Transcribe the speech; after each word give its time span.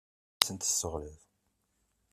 Ad 0.35 0.41
tent-tesseɣliḍ. 0.45 1.21